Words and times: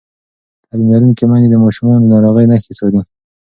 تعلیم 0.63 0.87
لرونکې 0.93 1.25
میندې 1.29 1.49
د 1.51 1.55
ماشومانو 1.63 2.03
د 2.05 2.09
ناروغۍ 2.13 2.45
نښې 2.51 2.73
څاري. 2.79 3.01